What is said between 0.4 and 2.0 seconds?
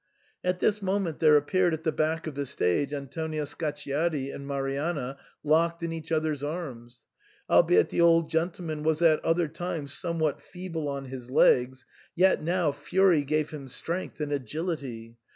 At this moment there appeared at the